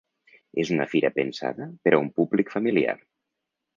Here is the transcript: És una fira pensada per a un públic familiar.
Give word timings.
És 0.61 0.69
una 0.77 0.87
fira 0.93 1.11
pensada 1.19 1.67
per 1.85 1.93
a 1.93 2.01
un 2.07 2.09
públic 2.21 2.51
familiar. 2.57 2.97